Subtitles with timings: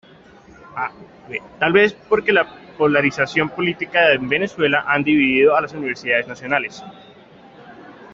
[1.59, 6.81] Tal vez, porque la polarización política en Venezuela, han dividido a las universidades nacionales.